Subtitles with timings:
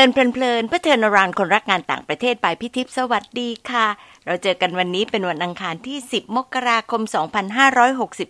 [0.00, 3.86] ลินเพลินเพลินเพื่อเทินรานคนรักงานต่างประเทศไปพิทิพสวัสดีค่ะ
[4.26, 7.02] เราเจอกันวันนี้เป็นวันอังคารที่ 10 มกราคม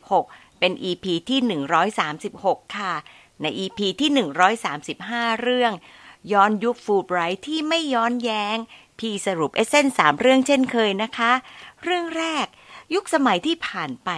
[0.07, 1.41] 2566 เป็น EP ที่
[2.09, 2.95] 136 ค่ะ
[3.43, 4.11] ใน EP ที่
[4.77, 5.73] 135 เรื่อง
[6.33, 8.57] ย้อนยุคฟูไบรท์ที่ไม่ย้อนแย้ง
[8.99, 11.33] พี่สรุปเอเซนสามเรื่องเช่นเคยนะคะ
[11.83, 12.47] เรื่องแรก
[12.95, 14.11] ยุคสมัยที่ผ่านไป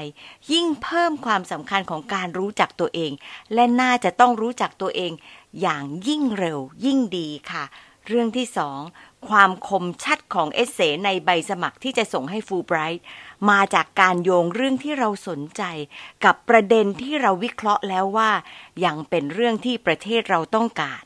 [0.52, 3.12] ยิ่งเพิ่มความสำคัญของการรู้จักตัวเอง
[3.54, 5.12] และน่าจะต้องรู้จักตัวเอง
[5.60, 7.64] อย่างยิ่งเร็วยิ่งดีค่ะ
[8.08, 8.80] เรื่องที่สอง
[9.28, 13.04] ความคมชัดของเอเซในใบสมัครที่จะส่งให้ฟูไบรท์
[13.50, 15.62] มาจากการโยงเรื่องที่เราสนใจ
[16.24, 18.30] กับประเด็นที่เราวิเคราะห์แล้วว่า
[18.84, 21.04] ยังเป็นเรื่องที่ประเทศเราต้องการ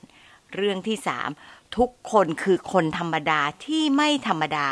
[0.55, 1.31] เรื่องที่สาม
[1.77, 4.69] ทุกคนคือคนธรรมดาที่ไม่ธรรมดา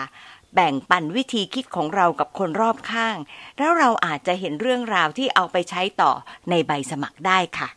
[0.54, 3.16] แบ่งปันวิธีคิดของเรากับคนรอบข้าง
[3.58, 6.12] แล้วเราอาจจะเห็นเรื่องราวที่เอาไปใช้ต่อ
[6.50, 7.68] ในใบสมัครได้ค่ะ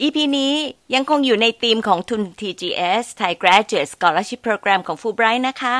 [0.00, 0.54] EP นี้
[0.94, 5.76] ยังคงอยู่ในธีมของทุน TGS Thai Graduate Scholarship Program ของ Fulbright นะคะ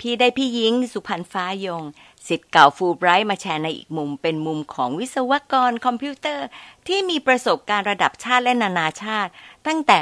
[0.00, 1.82] พี่ได้พี่ยิงสุพันฟ้ายง
[2.26, 6.46] สิทธิ์เก่า Fulbright มาแชร์ในอีกมุม เป็นมุมของวิศวกรคอมพิวเตอร์
[6.86, 9.30] ที่มีประสบการณ์ระดับชาติและนานาชาติ
[9.66, 10.00] ตั้งแต่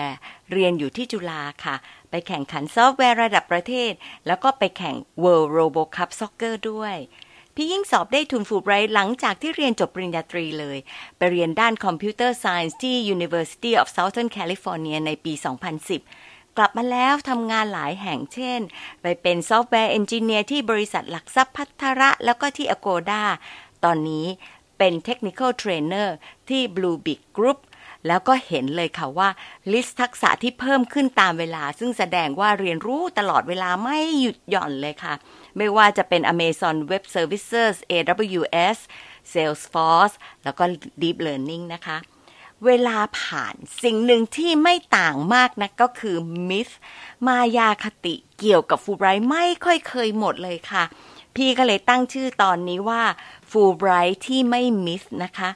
[0.52, 1.76] เรียนอยู่ที่จุฬาค่ะ
[2.10, 3.92] ไปแข่งขันซอฟต์แวร์ระดับประเทศ
[4.26, 6.96] แล้วก็ไปแข่ง World Robo Cup Soccer ด้วย
[7.60, 10.78] พี่ยิ่งสอบได้ทุนฟูไบรท์หลังจากที่เรียนจบปริญญาตรีเลย
[11.16, 15.32] ไปเรียนด้าน Computer Science ที่ University of Southern California ในปี
[15.94, 18.60] 2010 กลับมาแล้วทำงานหลายแห่งเช่น
[19.02, 23.22] ไปเป็น software engineer ที่บริษัทหลักทรัพย์ภัทร แล้วก็ที่ Agoda
[23.84, 24.26] ตอนนี้
[24.78, 26.08] เป็น Technical Trainer
[26.48, 27.58] ที่ Blue Bik Group
[28.06, 29.28] แล้วก็เห็นเลยค่ะว่า
[29.72, 35.14] ลิสต์ทักษะที่เพิ่มขึ้นตามเวลา ซึ่งแสดงว่าเรียนรู้ตลอดเวลาไม่หยุดหย่อนเลยค่ะ
[35.56, 38.78] ไม่ว่าจะเป็น Amazon Web Services AWS
[39.32, 40.64] Salesforce แล้วก็
[41.02, 41.98] Deep Learning นะคะ
[42.66, 46.16] เวลาผ่านสิ่งหนึ่งที่ไม่ต่างมากนะก็คือ
[46.48, 46.68] มิธ
[47.26, 50.84] มายาคติเกี่ยวกับฟูไบรท์ไม่ค่อยเคยหมดเลยค่ะ
[51.36, 53.02] พี่ก็เลยตั้งชื่อตอนนี้ว่า
[53.50, 55.50] ฟูไบรท์ที่ไม่มิธนะคะ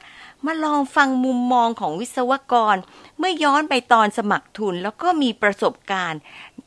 [0.45, 2.75] มาลองฟังมุมมองของวิศวกร
[3.17, 6.21] เมื่อย้อนไปตอนสมัครทุนแล้วก็มีประสบการณ์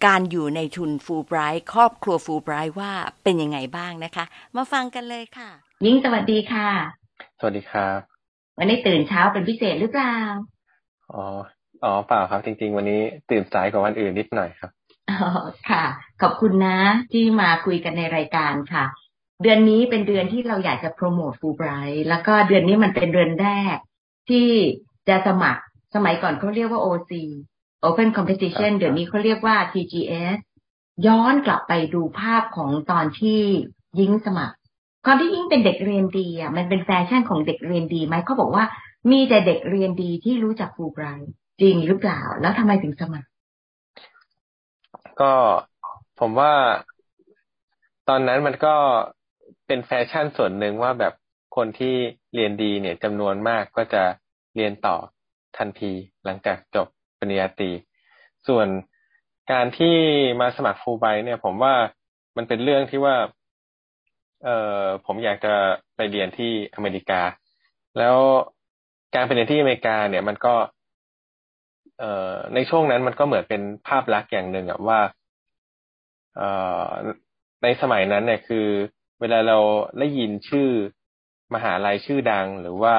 [0.04, 2.92] การอยู่ในทุนฟูไบรท์ครอบครัวฟูไบรท์ว่า
[3.22, 4.24] เป็นยังไงบ้างนะคะ
[4.56, 5.50] มาฟังกันเลยค่ะ
[5.84, 6.68] ยิ่งสวัสดีค่ะ
[7.38, 7.98] สวัสดีครับ
[8.58, 10.16] วันนี้ตื่นเช้าเป็นพิเศษหรือเปล่า
[11.14, 11.24] อ๋อ
[11.84, 13.00] อ๋อเปล่าครับ จริง ๆ วันนี้
[13.30, 14.70] ตื่นสายกว่าวันอื่นนิดหน่อยครับ
[15.10, 15.18] อ๋อ
[15.70, 15.84] ค่ะ
[16.22, 16.78] ขอบคุณนะ
[17.12, 18.84] ที่มาคุยกันในรายการค่ะ
[19.42, 23.76] เดือนนี้เป็นเดือนที่เราอยากจะโปรโมทฟูไบรท์แล้วก็เดือนนี้มันเป็นเดือนแรก
[24.28, 24.48] ที่
[25.08, 25.62] จะสมัคร
[25.94, 27.12] สมัยก่อนเขาเรียกว่า OC
[27.84, 30.38] Open Competition เดี๋ยวนี้เขาเรียกว่า TGS
[31.06, 33.40] ย้อนกลับไปดูภาพของตอนที่
[34.00, 34.56] ยิงสมัคร
[35.04, 38.64] ความที่ยิ่งเป็นเด็กเรียนดีอะมันเป็นแฟชั่นของเด็กเรียนดีไหมเขาบอกว่า
[39.10, 41.30] มีแต่เด็กเรียนดีที่รู้จักฟูไบรท์
[41.60, 43.28] จริงหรือเปล่า แล้วทำไมถึงสมัคร
[45.20, 45.32] ก็
[46.20, 46.52] ผมว่า
[48.08, 48.74] ตอนนั้นมันก็
[49.66, 51.14] เป็นแฟชั่นส่วนหนึ่งว่าแบบ
[51.56, 51.94] คนที่
[52.34, 54.02] เรียนดีเนี่ยจำนวนมากก็จะ
[54.56, 54.96] เรียนต่อ
[55.58, 55.92] ทันที
[56.24, 56.86] หลังจากจบ
[57.18, 57.70] ปริญญาตรี
[58.48, 58.68] ส่วน
[59.52, 59.96] การที่
[60.40, 61.74] มาสมัครฟูไบเนี่ย ผมว่า
[62.36, 63.16] มันเป็นเรื่องที่ว่า
[64.44, 65.54] เอ่อผมอยากจะ
[65.96, 67.20] ไปเรียนที่อเมริกา
[67.98, 68.16] แล้ว
[69.14, 70.54] การไปเรียนที่อเมริกา เนี่ยมันก็
[71.98, 75.00] เอ่อในช่วงนั้นมันก็เหมือนเป็นภาพลักษณ์อย่างหนึ่งอะว่า
[76.36, 76.48] เอ่
[76.86, 76.88] อ
[77.62, 78.66] ในสมัยนั้นเนี่ยคือ
[79.20, 79.58] เวลาเรา
[79.98, 80.68] ได้ยินชื่อ
[81.54, 82.94] มหาลัยชื่อดัง หรือว่า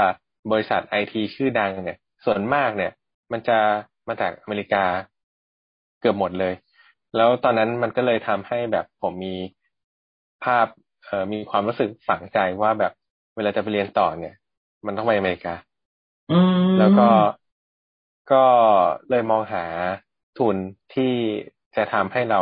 [0.51, 2.91] บริษัทไอทีชื่อดังเนี่ย ส่วนมากเนี่ย
[3.31, 3.57] มันจะ
[4.07, 4.83] มาจากอเมริกา
[5.99, 6.53] เกือบหมดเลย
[7.15, 9.35] แล้วตอนนั้นมันก็เลยทำให้แบบผมมี
[10.43, 10.67] ภาพ
[11.03, 12.93] เอ่อมีความรู้สึกฝังใจว่าแบบ
[13.35, 14.35] เวลาจะไปเรียนต่อเนี่ย
[14.85, 15.55] มันต้องไปอเมริกา
[16.79, 17.09] แล้วก็
[18.31, 18.45] ก็
[19.09, 19.65] เลยมองหา
[20.39, 20.55] ทุน
[20.93, 21.13] ที่
[21.75, 22.39] จะทำให้เรา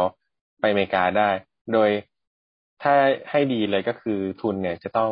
[0.59, 1.29] ไปอเมริกาได้
[1.73, 1.89] โดย
[2.83, 2.93] ถ้า
[3.31, 5.11] ให้ดีเลยก็คือทุนเนี่ยจะต้อง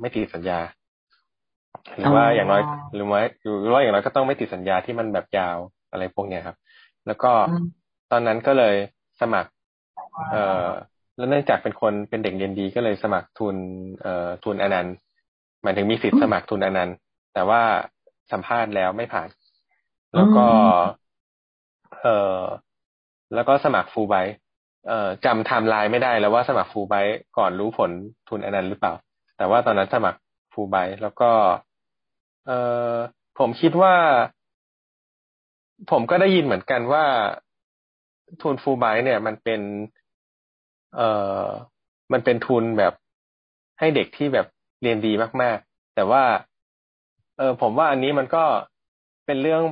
[0.00, 0.58] ไม่ติดสัญญา
[1.98, 2.62] หรือว่าอย่างน้อย
[2.94, 3.20] หรือว่า
[3.62, 5.58] หรือว่าอย่างน้อยก็ต้องไม่ติดสัญญาที่มันแบบยาว
[5.90, 6.56] อะไรพวกเนี้ยครับ
[7.06, 7.32] แล้วก็
[8.10, 8.74] ตอนนั้นก็เลย
[9.20, 9.50] สมัคร
[10.30, 10.68] เอ่อ
[11.16, 13.56] แล้วเนื่องจากเป็นคนเป็นเด็กเรียนดีก็เลยสมัครทุน
[14.00, 14.94] เอ่อทุนอนันต์
[15.62, 16.96] หมายถึงมีสิทธิ์สมัครทุนอนันต์
[17.34, 17.62] แต่ว่า
[18.32, 19.28] สัมภาษณ์แล้วไม่ผ่าน
[20.16, 20.46] แล้วก็
[22.00, 22.44] เอ่อ
[23.34, 24.14] แล้วก็สมัครฟูไบ
[24.86, 26.94] เอ่อจำไทม์ไลน์ไม่ได้แล้วว่าสมัครฟูลไบ
[27.38, 27.90] ก่อนรู้ผล
[28.28, 28.94] ทุนอนันต์หรือเปล่า
[29.36, 30.20] แต่ว่าตอนนั้นสมัคร
[30.52, 31.30] ฟูลไบแล้วก็
[32.46, 32.58] เอ่
[32.92, 32.94] อ
[33.38, 33.94] ผมคิดว่า
[35.90, 37.04] ผมก็ได้ยินเหมือนกันว่า
[38.42, 39.60] ทุนฟูลไบเนี่ย มันเป็น
[40.96, 41.08] เอ่
[41.44, 41.46] อ
[42.12, 42.92] มันเป็นทุนแบบ
[43.78, 44.46] ให้เด็กที่แบบ
[44.82, 45.12] เรียนดี
[45.42, 46.22] มาก ๆ แต่ว่า
[47.36, 48.44] เออผมว่าอันนี้มันก็
[49.26, 49.62] เป็นเรื่อง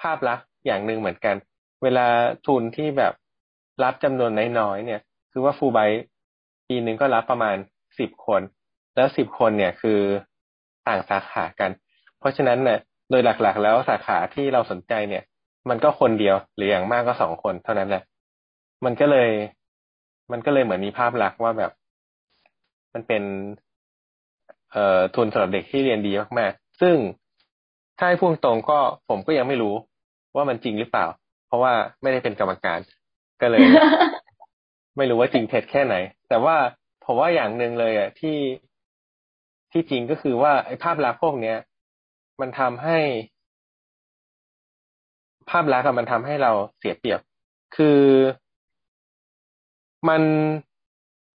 [0.00, 1.36] ภาพลักษณ์อย่างหนึ่งเหมือนกัน
[1.82, 2.06] เวลา
[2.46, 3.12] ทุนที่แบบ
[3.82, 4.30] รับจำนวน
[4.60, 5.00] น้อยๆเนี่ย
[5.32, 5.78] คือว่าฟูไบ
[6.68, 7.56] ปีหนึ่งก็รับประมาณ
[7.98, 8.40] สิบคน
[8.96, 10.00] แล้วสิบคนเนี่ยคือ
[10.86, 11.70] ต่างสาขากัน
[12.18, 12.78] เพราะฉะนั้นเนี่ย
[13.10, 15.22] โดยหลักๆ แล้วสาขาที่เราสนใจเนี่ย
[15.68, 18.02] มันก็คนเดียวหรืออย่างมากก็สองคนเท่านั้นแหละ
[18.84, 19.30] มันก็เลย
[20.32, 21.72] มันก็เลยเหมือนมีภาพลักษณ์ว่าแบบ
[22.94, 23.22] มันเป็น
[24.72, 26.96] เอ่อทุนสำหรับเด็กที่เรียนดีมากๆ ซึ่ง
[27.98, 29.74] ถ้าให้พูดตรงก็ผมก็ยังไม่รู้
[30.36, 31.06] ว่ามันจริงหรือเปล่า
[31.46, 31.72] เพราะว่า
[32.02, 32.78] ไม่ได้เป็นกรรมการ
[33.40, 33.60] ก็เลย
[34.96, 35.94] ไม่รู้ว่าจริงเท็จแค่ไหน
[36.28, 36.56] แต่ว่า
[37.04, 38.38] ผมว่าอย่างหนึ่งเลยอะที่
[39.72, 41.56] ที่จริงก็คือว่าไอ้ภาพลักษณ์พวกเนี้ย
[42.40, 42.98] มันทำให้
[45.50, 47.20] ภาพลักษณ์มันทำให้เราเสียเปรียบ
[47.76, 48.02] คือ
[50.08, 50.22] มัน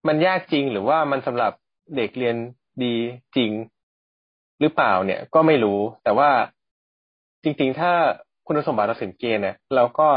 [0.08, 1.54] มันยากจริงหรือว่ามันสำหรับ
[1.96, 2.36] เด็กเรียน
[2.84, 2.96] ดี
[3.36, 3.52] จริง
[4.60, 6.30] หรือเปล่าเนี่ย ก็ไม่รู้ แต่ว่า
[7.44, 7.92] จริง ๆ ถ้า
[8.48, 10.08] คุณสมบัติเราถึงเกณฑ์เนี่ยเราก็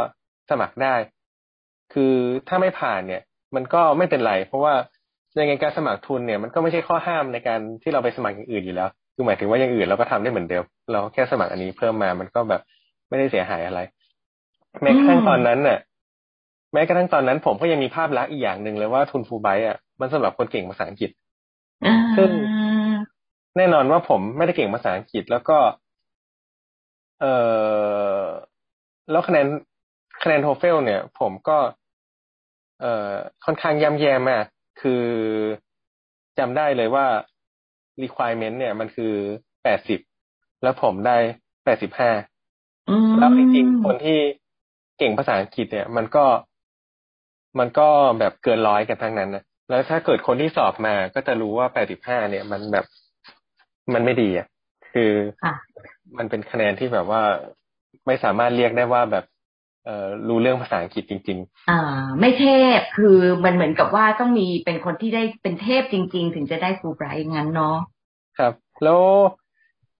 [0.50, 0.94] สมัครได้
[1.92, 2.14] คือ
[2.48, 3.22] ถ้าไม่ผ่านเนี่ย
[3.54, 4.74] มันก็ไม่เป็นไร เพราะว่า
[5.36, 12.62] ในการสมัครทุนเนี่ยมันก็ไม่ใช่ข้อห้ามในการที่เราไปสมัครอย่างอื่นอยู่แล้วคือหมายถึงว่าอย่างอื่นเราก็ทำได้เหมือนเดิมเราแค่สมัครอันนี้เพิ่มมามันก็แบบ
[13.08, 13.80] ไม่ได้เสียหายอะไร
[14.82, 15.78] แม้กระทั่งตอนนั้นเนี่ย
[16.72, 21.10] แม้กระทั่งตอนนั้น ผมก็ยังมีภาพลักษณ์อีกอย่างหนึ่งเลยว่าทุนฟูไบอะมันสำหรับคนเก่งภาษาอังกฤษ
[22.16, 22.30] ซึ่ง
[23.56, 25.58] แน่นอนว่าผมไม่ได้เก่งภาษาอังกฤษแล้วก็
[27.20, 27.26] เอ
[28.20, 28.24] อ
[29.10, 29.46] แล้วคะแนน
[30.24, 31.58] คะแนนโทเฟลเนี่ย ผมก็
[32.80, 33.12] เอ่อ
[33.44, 34.44] ค่อนข้างย่ำแย่มาก
[34.80, 35.04] คือ
[36.38, 37.06] จำได้เลยว่า
[38.02, 39.12] requirement เนี่ย มันคือ
[39.64, 40.00] แปดสิบ
[40.62, 41.16] แล้วผมได้
[41.64, 42.10] แปดสิบห้า
[43.18, 44.18] แล้วจริงๆคนที่
[44.98, 46.24] เก่งภาษาอังกฤษเนี่ย มันก็
[47.58, 47.88] มันก็
[48.18, 52.86] แบบเกินร้อยกันทั้งนั้นนะแล้วถ้าเกิดคนที่สอบมาก็จะรู้ว่าแปดสิบห้าเนี่ย มันแบบ
[53.94, 54.46] มันไม่ดีอะ
[54.92, 55.12] คือ
[56.18, 57.22] มันเป็นคะแนนที่แบบว่า
[58.06, 59.33] ไม่สามารถเรียกได้ว่าแบบเอ่อ
[60.28, 61.80] รู้เรื่องภาษาอังกฤษจริงๆอ่า
[62.20, 62.44] ไม่เท
[62.78, 67.76] พคือมันเหมือนกับว่าต้องมีเป็นคนที่ได้เป็นเทพจริง ๆ ถึงจะได้ฟูไบรท์งั้นเนาะ
[68.38, 68.52] ครับ
[68.84, 69.02] แล้ว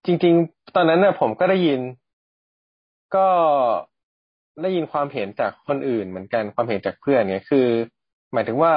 [0.05, 1.81] จริง ๆ ตอนนั้นเนี่ยผมก็ได้ยิน
[3.15, 3.27] ก็
[4.61, 7.67] ได้ยินความเห็นจากคนอื่นเหมือนกันความเห็นจากเพื่อนเนี่ยคือ
[8.33, 8.73] หมายถึงว่า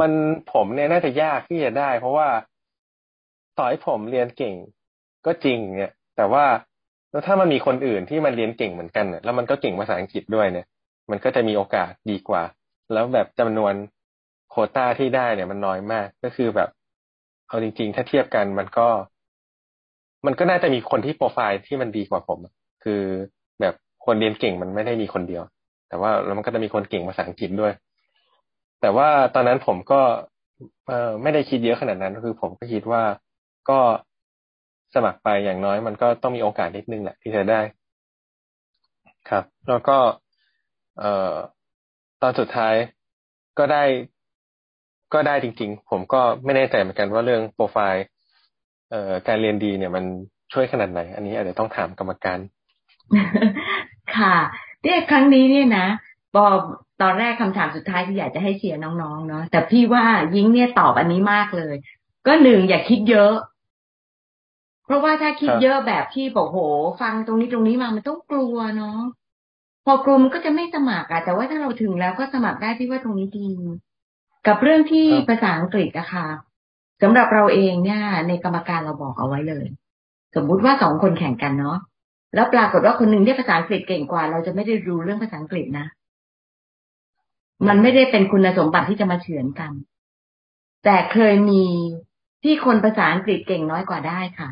[0.00, 0.12] มัน
[0.52, 2.28] ผมเนี่ยน่าจะยากที่จะได้ เพราะว่า
[3.58, 4.54] ต่อให้ผมเรียนเก่ง
[5.26, 6.44] ก็จริง เนี่ย แต่ว่า
[7.14, 10.66] แล้วถ้ามันมีคนอื่นที่มันเรียนเก่งเหมือนกันเนี่ยแล้วมันก็เก่งภาษาอังกฤษด้วยเนี่ย
[11.10, 12.42] มันก็จะมีโอกาสดีกว่า
[12.92, 13.74] แล้วแบบจำนวน
[14.50, 16.68] โคต้าที่ได้เนี่ยมันน้อยมาก ก็คือแบบ
[17.48, 18.88] เอาจริง ๆ ถ้าเทียบกันมันก็
[20.26, 22.38] มันก็น่าจะมีคนที่โปรไฟล์ที่มันดีกว่าผม
[22.84, 23.02] คือ
[23.60, 23.74] แบบ
[24.06, 25.42] คนเรียนเก่งมันไม่ได้มีคนเดียว
[25.88, 27.72] แต่ว่าแล้วมันก็จะมีคนเก่งภาษาอังกฤษด้วย
[28.80, 30.00] แต่ว่าตอนนั้นผมก็
[30.86, 33.02] เออไม่ได้คิดเยอะขนาดนั้นคือผมก็คิดว่า
[33.70, 33.80] ก็
[34.94, 37.60] สมัครไปอย่างน้อยมันก็ต้องมีโอกาสนิดนึงแหละที่จะได้
[39.30, 39.98] ครับ แล้วก็
[40.98, 41.34] เอ่อ
[42.22, 42.74] ตอนสุดท้าย
[43.58, 43.84] ก็ได้
[45.14, 48.04] ก็ได้จริง ๆ ผมก็ไม่แน่ใจเหมือนกันว่าเรื่องโปรไฟล์
[48.90, 50.04] เอ่อการเรียนดีเนี่ยมัน
[50.52, 52.38] ช่วยขนาดไหน อันนี้อาจจะต้องถามกรรมการ
[54.16, 54.36] ค่ะ
[54.82, 55.86] เนี่ยครั้งนี้เนี่ยนะ
[56.34, 56.46] บอ
[57.02, 60.04] ตอนแรกคำถามสุดท้ายที่อยากจะให้เชียร์น้องๆเนาะแต่พี่ว่า
[60.36, 61.74] ยิงเนี่ยตอบอันนี้มากเลย
[62.26, 63.32] ก็หนึ่งอย่าคิดเยอะ
[64.84, 66.58] เพราะว่าถ้าคิดเยอะแบบที่บอกโห
[67.00, 68.98] ฟังตรงนี้ตรงนี้มามันต้องกลัวเนาะ
[69.84, 73.48] พอกลัวมันก็จะไม่สมัครอะแต่ว่าถ้าเราถึงแล้วก็สมัครได้พี่ว่าตรงนี้ดี
[74.46, 76.26] กับเรื่องที่ภาษาอังกฤษอะค่ะ
[77.02, 79.66] สำหรับเราเองเนี่ย ในกรรมการเราบอกเอาไว้เลย
[80.34, 81.78] สมมุติว่าสองคนแข่งกันเนาะ
[82.34, 85.86] แล้วปรากฏว่าคนหนึ่งได้ภาษาอังกฤษเก่งกว่า เราจะไม่ได้รู้เรื่องภาษาอังกฤษนะ
[87.68, 89.72] มันไม่ได้เป็นคุณสมบัติที่จะมาเฉือนกัน
[90.84, 91.64] แต่เคยมี
[92.42, 94.48] ที่คนภาษาอังกฤษเก่งน้อยกว่าได้ค่ะ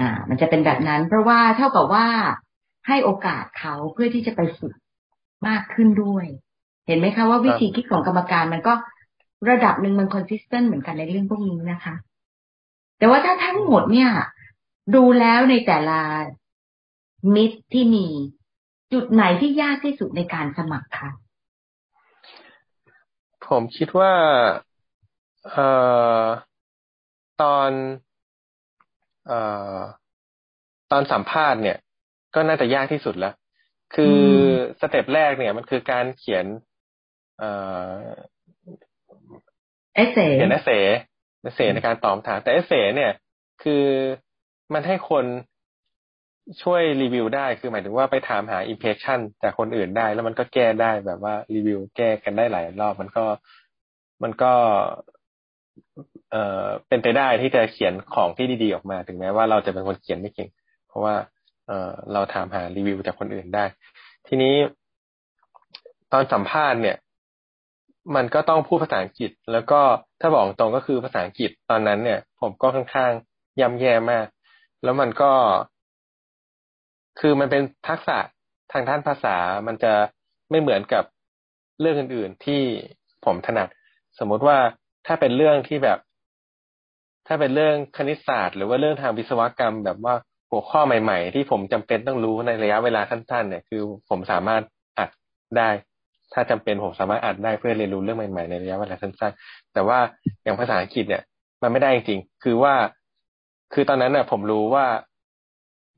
[0.00, 2.06] อ่า มันจะเป็นแบบนั้น เพราะว่าเท่ากับว่า
[2.88, 4.74] ให้โอกาสเขาเพื่อที่จะไปฝึก
[5.48, 6.26] มากขึ้นด้วย
[6.86, 8.74] เห็นไหมคะว่าวิธีคิดของกรรมการมันก็
[9.50, 11.94] ระดับหนึ่งมันคอนสิสเทนต์เหมือนกันในเรื่องพวกนี้นะคะ
[12.98, 14.10] แต่ว่าถ้าทั้งหมดเนี่ย
[14.94, 16.00] ดูแล้วในแต่ละ
[17.34, 18.06] มิตรที่มี
[18.92, 21.10] จุดไหนที่ยากที่สุดในการสมัครคะ
[23.46, 24.12] ผมคิดว่า
[25.50, 25.68] เอ่
[26.22, 26.24] อ
[27.42, 27.70] ตอน
[29.26, 29.38] เอ่
[29.76, 29.78] อ
[30.92, 31.78] ตอนสัมภาษณ์เนี่ย
[32.34, 33.34] ก็น่าจะยากที่สุดแล้ว
[33.94, 34.18] คือ
[34.80, 36.46] สเต็ปแรกเนี่ย มันคือการเขียน
[37.38, 37.50] เอ่
[37.92, 37.92] อ
[39.94, 40.78] เอเซ่เขียนเอเซ่
[41.40, 43.12] เอเซ่ในการตอบถามแต่เอเซ่เนี่ย
[43.62, 43.84] คือ
[44.74, 45.24] มันให้คน
[46.62, 53.24] ช่วยรีวิวได้คือหมายถึงว่าไปถามหาอิมเพรสชันจากคนอื่นได้ แล้วมันก็แก้ได้แบบว่ารีวิวแก้กันได้หลายรอบมันก็
[54.22, 54.52] มันก็
[56.30, 60.48] เอ่อเป็นไปได้ที่จะเขียนของที่ดีๆออกมา ถึงแม้ว่าเราจะเป็นคนเขียนไม่เก่ง
[60.88, 61.14] เพราะว่า
[61.66, 63.64] เออเราถามหารีวิวจากคนอื่นได้
[64.28, 64.54] ทีนี้
[66.12, 66.96] ตอนสัมภาษณ์เนี่ย
[68.16, 69.80] มันก็ต้องพูดภาษาอังกฤษ แล้วก็
[70.20, 73.12] ถ้าบอกตรงก็คือภาษาอังกฤษตอนนั้นเนี่ย ผมก็ค่อนข้าง
[73.60, 74.26] ย่ำแย่มาก
[74.82, 75.32] แล้วมันก็
[77.20, 78.18] คือมันเป็นทักษะ
[78.72, 79.92] ทางด้านภาษามันจะ
[80.50, 81.04] ไม่เหมือนกับ
[81.80, 82.60] เรื่องอื่น ๆที่
[83.24, 83.68] ผมถนัด
[84.18, 84.58] สมมติว่า
[85.06, 85.98] ถ้าเป็นเรื่องที่แบบ
[87.26, 90.14] ถ้าเป็นเรื่องคณิตศาสตร์ หรือว่าเรื่องทางวิศวกรรม แบบว่า
[90.50, 93.80] หัวข้อใหม่ ๆ ที่ผมจำเป็นต้องรู้ในระยะเวลาสั้นๆเนี่ยคือ
[94.10, 94.62] ผมสามารถ
[94.98, 95.10] อัด
[95.56, 95.68] ได้
[96.34, 99.98] ถ้าจำเป็นผมสามารถอัดได้เพื่อเรียนรู้เรื่องใหม่ๆในระยะเวลาสั้นๆ แต่ว่า
[100.42, 101.22] อย่างภาษาอังกฤษเนี่ย
[101.62, 102.74] มันไม่ได้จริงๆคือว่า
[103.74, 104.86] คือตอนนั้นน่ะ ผมรู้ว่า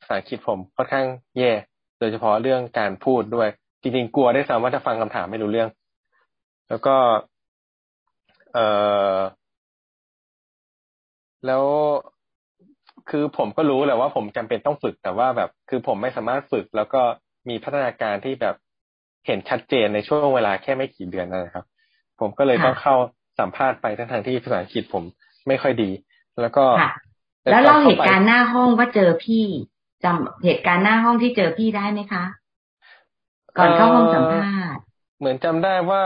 [0.01, 1.07] ภาษาอังกฤษผมค่อนข้าง
[1.39, 1.53] แย่
[1.99, 3.49] โดยเฉพาะเรื่องการพูดด้วย
[3.83, 5.69] จริงๆ กลัวได้ซ้ำว่าจะฟังคำถามไม่รู้เรื่อง
[6.69, 6.97] แล้วก็
[8.55, 8.67] เอ่
[9.15, 9.17] อ
[11.47, 11.65] แล้ว
[13.11, 17.03] คือผมก็รู้แหละว่าผมจำเป็นต้องฝึกแต่ว่าแบบ คือผมไม่สามารถฝึก แล้วก็
[17.49, 18.57] มีพัฒนาการที่แบบ
[19.27, 21.65] เห็นชัดเจนในช่วงเวลาแค่ไม่กี่เดือนนะครับ
[22.21, 22.95] ผมก็เลยต้องเข้า
[23.41, 25.05] สัมภาษณ์ไปทั้งทางที่ภาษาอังกฤษผม
[25.49, 25.91] ไม่ค่อยดี
[26.43, 26.65] แล้วก็
[27.51, 29.45] แล้วเล่าเหตุการณ์หน้าห้องว่าเจอพี่
[30.05, 32.25] จำเหตุการณ์หน้าห้องที่เจอพี่ได้ไหมคะ
[33.59, 34.41] ก่อนเข้าห้องสัมภา
[34.75, 34.83] ษณ์
[35.19, 36.03] เหมือนจำได้ว่า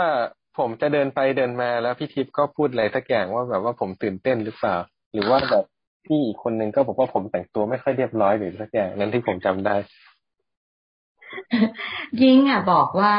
[0.58, 4.76] ผมจะเดินไปเดินมาแล้วพี่ทิพย์ก็พูดอะไรสักอย่างว่าแบบว่าผมตื่นเต้นหรือเปล่า
[5.12, 5.64] หรือว่าแบบ
[6.06, 9.74] พี่อีกคนนึงก็บอกว่าผมแต่งตัวไม่ค่อยเรียบร้อยหรือสักอย่างนั้นที่ผมจำได้
[12.22, 13.14] ยิงอะบอกว่า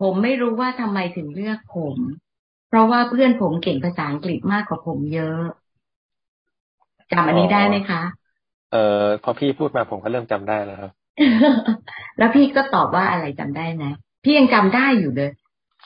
[0.00, 1.96] ผมไม่รู้ว่าทำไมถึงเลือกผม
[2.68, 5.40] เพราะว่าเพื่อนผมเก่งภาษาอังกฤษมากกว่าผมเยอะ
[7.12, 8.02] จำอันนี้ได้ไหมคะ
[8.72, 10.92] เออพอพี่พูดมาผมก็เริ่มจำได้แล้วครับ
[12.18, 13.84] แล้วพี่ก็ตอบว่าอะไรจำได้ไหม
[14.24, 15.30] พี่ยังจำได้อยู่เลย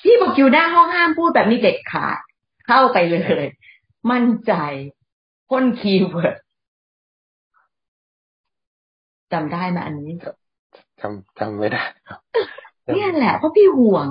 [0.03, 2.19] พี่บอกอยู่หน้าห้องห้ามพูดแบบนี้เด็ดขาด
[2.67, 3.47] เข้าไปเลย
[4.11, 4.53] มั่นใจ
[5.49, 6.37] พ่นคีย์เวิร์ด
[9.33, 10.13] จำได้ไหมอันนี้
[11.01, 12.19] จำจำไม่ได้ครับ
[12.93, 14.07] เนี่ยแหละเพราะพี่ห่วง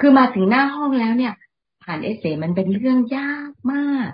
[0.00, 1.34] คือมาถึงหน้าห้องแล้วเนี่ย
[1.82, 4.10] ผ่านเอเซมันเป็นเรื่องยากมาก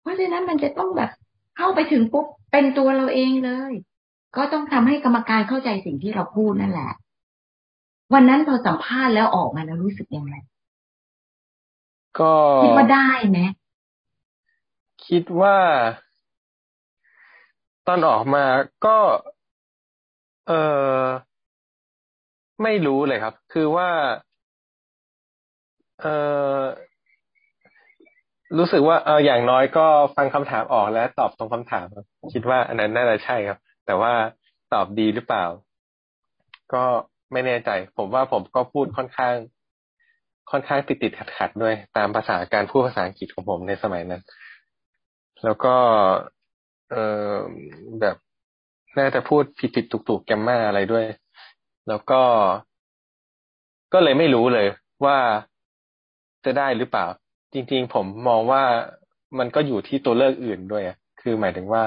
[0.00, 1.10] เพราะฉะนั้นมันจะต้องแบบ
[1.56, 3.72] เข้าไปถึงปุ๊บเป็นตัวเราเองเลย
[4.36, 6.92] ก็ต้องทำให้กรรมการเข้าใจสิ่งที่เราพูดนั่นแหละ
[8.14, 10.34] วันนั้นพอสัมภาษณ์แล้วออกมาแล้วรู้สึกยังไง
[12.20, 13.38] ก็คิดว่าได้ไหม
[15.06, 15.56] คิดว่า
[17.86, 18.44] ตอนออกมา
[18.86, 18.98] ก็
[20.48, 20.52] เอ
[21.00, 21.02] อ
[22.62, 23.88] ไม่รู้เลยครับ คือว่า
[26.00, 26.06] เอ
[26.58, 26.60] อ
[28.58, 29.86] รู้สึกว่าเอออย่างน้อยก็
[30.16, 31.86] ฟังคำถามออกแล้วตอบตรงคำถาม
[32.32, 34.12] คิดว่าอันนั้นน่าจะใช่ครับ แต่ว่า
[34.72, 35.44] ตอบดีหรือเปล่า
[36.74, 36.84] ก็
[37.32, 39.34] ไม่แน่ใจ ผมว่าผมก็พูดค่อนข้าง
[40.50, 44.22] ค่อนข้างติดติดขัดขัดด้วย ตามภาษาการพูดภาษาอังกฤษของผมในสมัยนั้น
[45.44, 45.74] แล้วก็
[46.90, 46.96] เอ
[47.32, 47.34] อ
[48.00, 48.16] แบบ
[48.98, 51.04] น่าจะพูดผิดผิดถูกถูกแกมมาอะไรด้วย
[51.88, 52.20] แล้วก็
[53.92, 54.66] ก็เลยไม่รู้เลย
[55.04, 55.18] ว่า
[56.44, 57.06] จะได้หรือเปล่า
[57.52, 58.62] จริง ๆ ผมมองว่า
[59.38, 60.84] มันก็อยู่ที่ตัวเลือกอื่นด้วย
[61.20, 61.82] คือหมายถึงว่า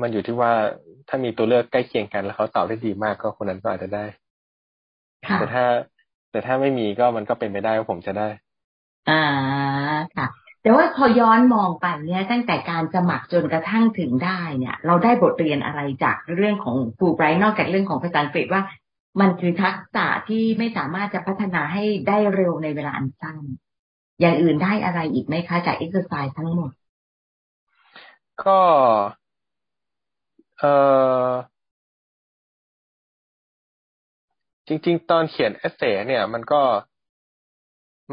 [0.00, 0.52] มันอยู่ที่ว่า
[1.08, 4.04] ถ้ามีตัวเลือกใกล้เคียงกัน แล้วเขาตอบได้ดีมากก็คนนั้นก็อาจจะได้
[5.38, 5.64] แต่ถ้า
[6.30, 8.28] แต่ถ้าไม่มีก็มันก็เป็นไปได้ว่าผมจะได้
[9.10, 9.22] อ่า
[10.16, 10.26] ค่ะ
[10.62, 18.62] แต่ว่าพอย้อนมองไปเนี่ยตั้งแต่การสมัครจนกระทั่งถึงได้เนี่ย เราได้บทเรียนอะไรจากเรื่องของฟูไบรท์นอกจากเรื่องของภาษาอังกฤษว่า
[19.20, 23.36] มันคือทักษะที่ไม่สามารถจะพัฒนาให้ได้เร็วในเวลาอันสั้น
[24.20, 26.70] อย่างอื่นได้อะไรอีกไหมคะจากเอ็กซ์ไซส์ทั้งหมด
[28.44, 28.58] ก็
[30.64, 30.70] เอ
[31.28, 31.30] อ
[34.68, 36.62] จริง ๆ ตอนเขียน essay เนี่ย มันก็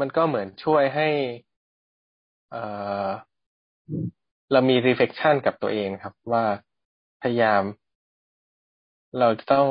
[0.00, 1.08] มันก็เหมือนช่วยให้
[4.52, 6.44] เรามี reflection กับตัวเองครับ ว่า
[7.22, 7.62] พยายาม
[9.18, 9.68] เราจะต้อง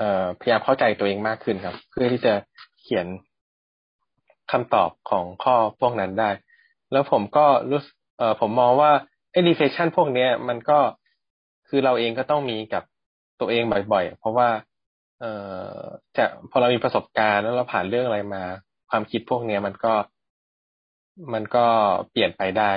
[0.00, 0.02] อ
[0.40, 2.34] พยายามเข้าใจตัวเองมากขึ้นครับ เพื่อที่จะ
[2.80, 3.06] เขียน
[4.52, 6.30] คำตอบของข้อพวกนั้นได้
[6.92, 7.80] แล้วผมก็รู้
[8.18, 8.90] เออผมมองว่า
[9.30, 10.80] ไอ้ reflection พวกเนี้ย มันก็
[11.68, 12.82] คือเราเองก็ต้องมีกับ
[13.40, 14.48] ตัวเองบ่อยๆ เพราะว่า
[15.20, 15.24] เอ
[15.72, 15.80] อ
[16.16, 18.42] จะพอเรามีประสบการณ์แล้วเราผ่านเรื่องอะไรมา
[18.90, 19.94] ความคิดพวกเนี้ยมันก็
[21.32, 21.66] มันก็
[22.10, 22.70] เปลี่ยนไปได้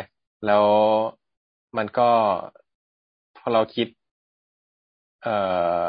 [0.46, 0.65] แล้ว
[1.77, 2.10] มันก็
[3.38, 3.88] พอเราคิด
[5.24, 5.36] เอ่
[5.84, 5.86] อ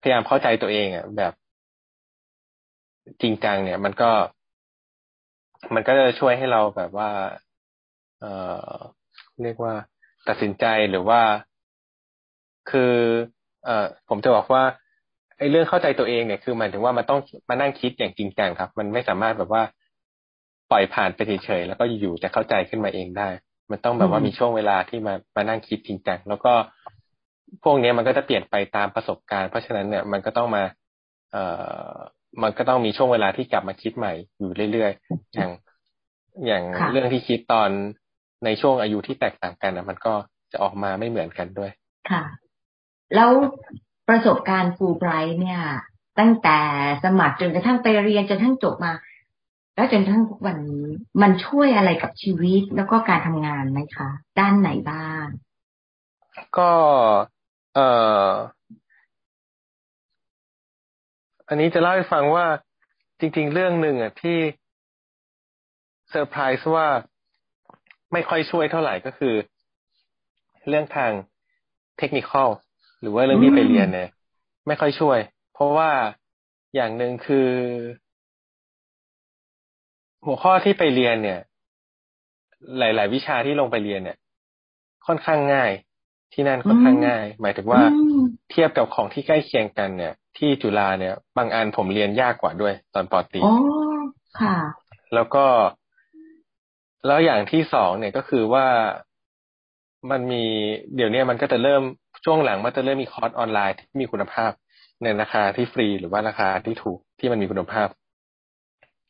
[0.00, 1.32] พยายามเข้าใจตัวเองอะแบบ
[3.20, 4.10] จริงจังเนี่ย มันก็
[5.74, 7.10] มันก็จะช่วยให้เราแบบว่า
[8.20, 8.32] เอ่
[8.72, 8.76] อ
[9.42, 9.74] เรียกว่า
[10.28, 11.20] ตัดสินใจหรือว่า
[12.70, 12.94] คือ
[13.64, 14.62] เอ่อผมจะบอกว่า
[15.38, 19.62] ไอ้เรื่องเข้าใจตัวเองเนี่ยคือหมายถึงว่ามันต้องมานั่งคิดอย่างจริงจังครับ มันไม่สามารถแบบว่า
[20.70, 23.28] ปล่อยผ่านไปเฉยๆแล้วก็อยู่ๆจะเข้าใจขึ้นมาเองได้
[23.70, 26.52] มันต้องแบบว่ามีช่วงเวลาที่มามานั่งคิดจริงจังแล้วก็
[27.64, 30.64] พวกนี้มันก็จะเปลี่ยนไปตามประสบการณ์ เพราะฉะนั้นเนี่ยมันก็ต้องมา
[31.32, 31.44] เอ่
[31.90, 31.92] อ
[32.42, 35.50] มันก็ต้องมีช่วงเวลาที่กลับมาคิดใหม่อยู่เรื่อยๆ อย่าง
[36.46, 37.70] อย่างเรื่องที่คิดตอน
[38.44, 40.14] ในช่วงอายุที่แตกต่างกันนะมันก็
[40.52, 41.70] จะออกมาไม่เหมือนกันด้วย
[42.10, 42.22] ค่ะ
[43.14, 43.30] แล้ว
[44.08, 45.62] ประสบการณ์ฟูไบรท์เนี่ย
[46.18, 46.58] ตั้งแต่
[47.04, 48.92] สมัครจนกระทั่งไปเรียนจนทั้งจบมา
[49.74, 50.86] แล้วจนทั้งทุกวันนี้
[51.22, 55.26] มันช่วยอะไรกับชีวิตแล้วก็การทำงานไหมคะ ด้านไหนบ้าง
[56.58, 56.70] ก็
[57.74, 57.88] เอ่
[58.28, 58.30] อ
[61.48, 62.46] อันนี้จะเล่าให้ฟังว่า
[63.20, 64.38] จริง ๆ เรื่องหนึ่งอะที่
[66.10, 66.86] เซอร์ไพรส์ว่า
[68.12, 69.34] ไม่ค่อยช่วยเท่าไหร่ก็คือ
[70.68, 71.12] เรื่องทาง
[71.98, 72.48] เทคนิคอล
[73.00, 74.08] หรือว่าเรื่องที่ไปเรียนเนี่ย
[74.66, 75.18] ไม่ค่อยช่วย
[75.54, 75.90] เพราะว่า
[76.74, 77.50] อย่างหนึ่งคือ
[80.26, 81.40] หัวข้อที่ไปเรียนเนี่ย
[82.78, 84.18] หลาย ๆ วิชาที่ลงไปเรียนเนี่ย
[85.06, 85.72] ค่อนข้างง่าย
[86.32, 87.82] ที่นั่นค่อนข้างง่าย หมายถึงว่า
[88.50, 93.54] เทียบกับของที่ใกล้เคียงกันเนี่ย ที่จุฬาเนี่ย บางอันผมเรียนยากกว่าด้วย ตอนปอตีอ๋อ
[94.40, 94.56] ค่ะ
[95.14, 95.44] แล้วก็
[97.06, 98.66] แล้วอย่างที่สองเนี่ยก็คือว่า
[100.10, 100.44] มันมี
[100.96, 101.82] เดี๋ยวนี้มันก็จะเริ่ม
[102.24, 104.52] ช่วงหลังมันจะเริ่มมีคอร์สออนไลน์ที่มีคุณภาพ
[105.02, 107.88] ในราคาที่ฟรีหรือว่าราคาที่ถูกที่มันมีคุณภาพ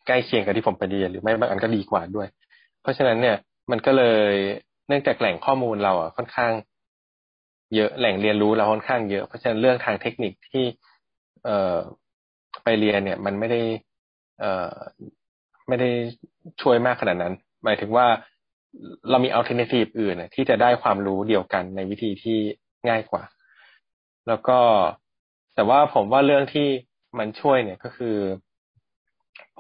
[0.07, 2.29] ใกล้เคียงกับที่ผมไปเรียนหรือไม่บางอันก็ดีกว่าด้วย
[2.83, 3.37] เพราะฉะนั้นเนี่ย
[3.71, 4.33] มันก็เลย
[4.89, 6.53] เนื่องจากแหล่งข้อมูลเราอะค่อนข้าง
[7.75, 10.65] เยอะแหล่งเรียนรู้เราค่อนข้างเยอะเพราะฉะนั้นเรื่องทางเทคนิคที่
[11.45, 11.77] เอ่อ
[12.65, 13.61] ไปเรียนเนี่ย มันไม่ได้
[14.41, 14.75] เอ่อ
[15.69, 15.91] ไม่ได้
[16.63, 17.35] ช่วยมากขนาดนั้น
[17.65, 18.07] หมายถึงว่า
[19.11, 22.39] เรามี alternative อื่นที่จะได้ความรู้เดียวกันในวิธีที่
[22.89, 23.23] ง่ายกว่า
[24.29, 24.59] แล้วก็
[25.55, 26.69] แต่ว่าผมว่าเรื่องที่
[27.19, 28.17] มันช่วยเนี่ยก็คือ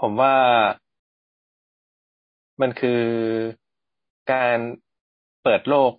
[0.00, 0.34] ผมว่า
[2.60, 3.02] มันคือ
[4.32, 4.58] การ
[5.42, 5.92] เปิดโลก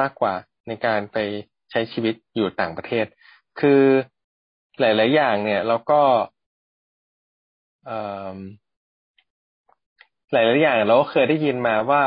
[0.00, 0.34] มากกว่า
[0.68, 1.16] ในการไป
[1.70, 3.06] ใช้ชีวิตอยู่ต่างประเทศ
[3.60, 3.82] คือ
[4.80, 6.02] หลาย ๆ อย่างเนี่ยเราก็
[10.32, 12.02] หลาย ๆ อย่างเราก็เคยได้ยินมาว่า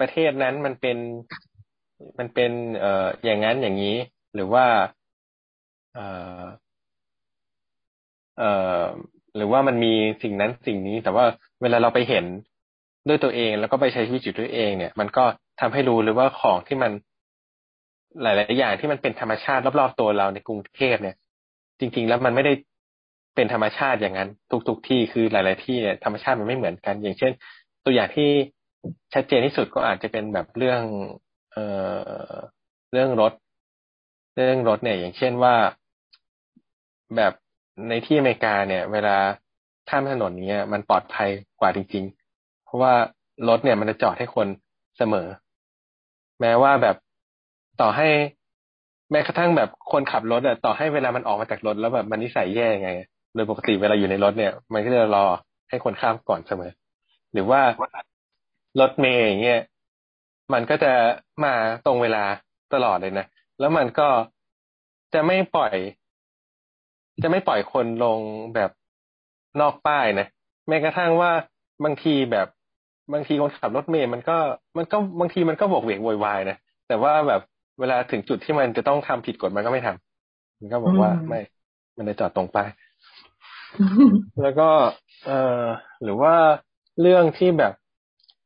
[0.00, 0.98] ประเทศนั้นมันเป็น
[2.18, 3.96] มันเป็นเอ่ออย่างนั้นอย่างนี้
[4.34, 4.64] หรือว่า
[5.94, 6.06] เอ่
[6.40, 6.42] อ
[8.38, 8.50] เอ่
[8.82, 8.84] อ
[9.36, 11.24] หรือว่ามันมีสิ่งนั้นสิ่งนี้ แต่ว่า
[11.62, 12.24] เวลาเราไปเห็น
[13.08, 15.24] ด้วยตัวเอง แล้วก็ไปใช้ชีวิตอยู่ด้วยเอง เนี่ย มันก็
[15.60, 16.92] ทำให้รู้หรือว่าของที่มัน
[18.22, 21.16] หลาย ๆ อย่างที่มันเป็นธรรมชาติรอบๆตัวเราในกรุงเทพเนี่ย
[21.80, 22.52] จริง ๆ แล้วมันไม่ได้
[23.34, 24.28] เป็นธรรมชาติอย่างนั้น
[24.68, 27.32] ทุก ๆ ที่คือหลาย ๆ ที่เนี่ยธรรมชาติมันไม่เหมือนกัน อย่างเช่น
[27.84, 28.28] ตัวอย่างที่
[29.14, 30.82] ชัดเจนที่สุดก็อาจจะเป็นแบบเรื่อง
[31.52, 31.64] เอ่
[32.30, 32.34] อ
[32.92, 33.32] เรื่องรถ
[34.34, 35.54] เรื่องรถเนี่ย อย่างเช่นว่า
[37.16, 37.32] แบบ
[37.88, 39.16] ในที่อเมริกาเนี่ย เวลา
[39.88, 42.92] ข้ามถนนเนี้ยมันปลอดภัยกว่าจริง ๆ เพราะว่า
[43.48, 44.46] รถเนี่ยมันจะจอดให้คน
[44.98, 45.26] เสมอ
[46.40, 46.96] แม้ว่าแบบ
[47.80, 48.08] ต่อให้
[49.10, 52.90] แม้กระทั่งแบบคนขับรถอะต่อให้เวลามันออกมาจากรถแล้วแบบมันนิสัยแย่ไง
[53.34, 55.24] โดยปกติเวลาอยู่ในรถเนี่ย มันก็จะรอ
[55.68, 56.70] ให้คนข้ามก่อนเสมอ
[57.32, 57.60] หรือว่า
[58.80, 59.60] รถเมย์อย่างเงี้ย
[60.52, 60.92] มันก็จะ
[61.44, 61.54] มา
[61.86, 62.24] ตรงเวลา
[62.74, 63.26] ตลอดเลยนะ
[63.60, 64.08] แล้วมันก็
[65.14, 65.74] จะไม่ปล่อย
[67.22, 68.18] จะไม่ปล่อยคนลง
[68.54, 68.70] แบบ
[69.60, 70.26] นอกป้ายนะ
[70.68, 71.30] แม้กระทั่งว่า
[71.84, 72.46] บางทีแบบ
[73.12, 74.36] บางทีคนขับรถเมย์มันก็
[74.78, 76.56] มันก็บางทีมันก็โหวกเหวกโวยวายนะ
[76.88, 77.40] แต่ว่าแบบ
[77.80, 81.40] เวลาถึงจุดที่มันจะต้องทำผิดกฎมันก็ไม่ทำมันก็บอกว่าไม่
[81.96, 82.58] มันจะจอดตรงไป
[84.42, 84.68] แล้วก็
[85.26, 85.30] เอ
[85.62, 85.64] อ
[86.02, 86.34] หรือว่า
[87.00, 87.72] เรื่องที่แบบ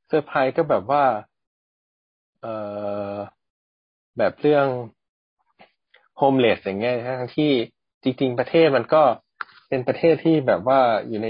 [0.09, 1.03] เซอร์ไพรส์ก็แบบว่า
[2.45, 2.51] เอ
[3.15, 3.17] อ
[4.19, 4.67] แบบเรื่อง
[6.17, 7.51] homeless อย่างเงี้ยทั้งที่
[8.03, 9.03] จริง ๆ ประเทศมันก็
[9.69, 11.29] เป็นประเทศที่แบบว่าอยู่ใน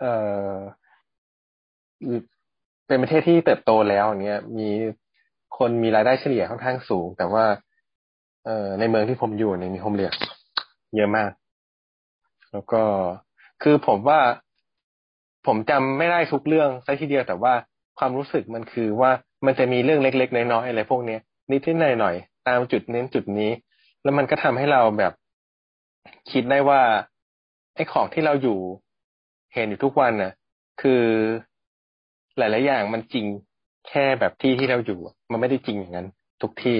[0.00, 0.04] เอ
[0.52, 0.54] อ
[2.86, 4.68] เป็นประเทศที่เติบโตแล้วอย่างเงี้ย มี
[5.58, 7.44] คนมีรายได้เฉลี่ยค่อนข้างสูง แต่ว่า
[8.44, 10.14] เอ่อในเมืองที่ผมอยู่เนี่ยมีโฮมเลส
[10.96, 11.30] เยอะมาก
[12.52, 12.82] แล้วก็
[13.62, 14.20] คือผมว่า
[15.46, 17.54] ผมจำไม่ได้ทุกเรื่องซะทีเดียวแต่ว่า
[17.98, 19.10] ความรู้สึกมันคือว่า
[19.46, 23.50] มันจะมีเรื่องเล็ก ๆ น้อยๆอะไรพวกเนี้ยนิดๆหน่อยๆตามจุดเน้นจุดนี้
[24.02, 25.12] แล้วมันก็ทำให้เราแบบ
[26.30, 26.80] คิดได้ว่า
[27.74, 28.58] ไอ้ของที่เราอยู่
[29.54, 30.32] เห็นอยู่ทุกวันน่ะ
[30.80, 31.02] คือ
[32.38, 33.26] หลาย ๆ อย่างมันจริง
[33.88, 34.98] แค่แบบที่ที่เราอยู่
[35.30, 36.08] มันไม่ได้จริงอย่างนั้น
[36.42, 36.76] ทุกที่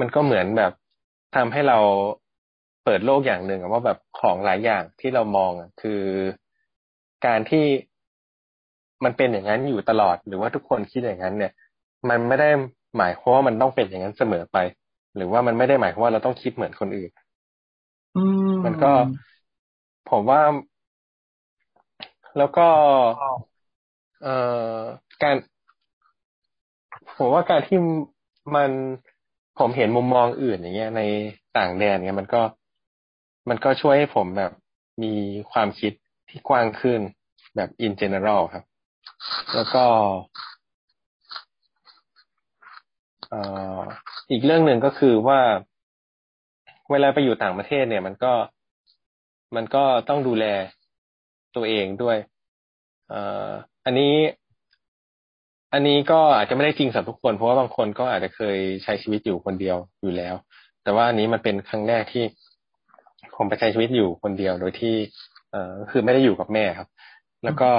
[0.00, 0.72] มันก็เหมือนแบบ
[1.36, 1.78] ทำให้เรา
[2.84, 6.02] เปิดโลกอย่างหนึ่งว่าแบบของหลายอย่างที่เรามองคือ
[7.26, 7.64] การที่
[9.04, 11.52] มันเป็นอย่างนั้นอยู่ตลอดหรือว่าทุกคนคิดอย่างนั้นเนี่ย
[12.08, 12.48] มันไม่ได้
[12.98, 14.58] หมายความว่ามันต้องเป็นอย่างนั้นเสมอไป
[15.16, 17.10] หรือว่ามันไม่ได้หมายความว่าเราต้องคิดเหมือนคนอื่น
[18.64, 18.92] มันก็
[20.10, 20.40] ผมว่า
[22.38, 22.68] แล้วก็
[24.22, 24.36] เอ่
[24.76, 24.80] อ
[25.22, 25.36] การ
[27.18, 27.78] ผมว่าการที่
[28.54, 28.70] มัน
[29.58, 31.02] ผมเห็นมุมมองอื่นอย่างเงี้ย ใน
[31.56, 32.42] ต่างแดนเงี้ยมันก็
[33.48, 34.52] มันก็ช่วยให้ผมแบบ
[35.02, 35.12] มี
[35.52, 35.92] ความคิด
[36.28, 37.00] ที่กว้างขึ้น
[37.56, 38.64] แบบ in general ครับ
[39.54, 39.84] แล้วก็
[44.30, 45.40] อีกเรื่องหนึ่งก็คือว่า
[46.90, 48.32] เวลาไปอยู่ต่างประเทศเนี่ย มันก็
[49.56, 50.44] มันก็ต้องดูแล
[51.56, 52.16] ตัวเองด้วย
[53.12, 53.14] อ
[53.84, 54.14] อันนี้
[55.72, 60.34] อันนี้ก็อาจจะไม่ได้จริงสำหรับทุกคน เพราะว่าบางคนก็อาจจะเคยใช้ชีวิตอยู่คนเดียวอยู่แล้ว
[60.82, 62.24] แต่ว่าอันนี้มันเป็นครั้งแรกที่
[63.36, 64.94] ผมไปใช้ชีวิตอยู่คนเดียวโดยที่
[65.50, 66.88] เอ่อคือไม่ได้อยู่กับแม่ครับ
[67.44, 67.70] แล้วก็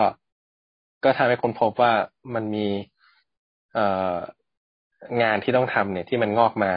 [1.03, 1.93] ก็ทำให้คนพบว่า
[2.35, 2.67] มันมี
[3.73, 4.15] เอ่อ
[5.21, 6.71] งานที่ต้องทำเนี่ยที่มันงอกมา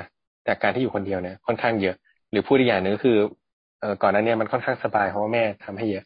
[0.47, 1.97] จากการที่อยู่คนเดียวเนี่ยค่อนข้างเยอะ
[2.31, 3.19] หรือพูดอีกอย่างหนึ่งก็คือ
[3.81, 6.05] เอ่อก่อนหน้านี้มันค่อนข้างสบายเพราะว่าแม่ทำให้เยอะ